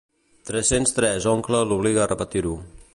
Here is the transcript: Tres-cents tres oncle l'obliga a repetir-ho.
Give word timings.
Tres-cents 0.49 0.95
tres 0.99 1.29
oncle 1.35 1.63
l'obliga 1.73 2.05
a 2.07 2.13
repetir-ho. 2.17 2.61